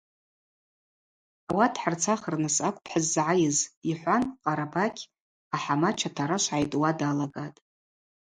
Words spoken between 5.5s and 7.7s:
ахӏамач атарашв гӏайтӏуа далагатӏ.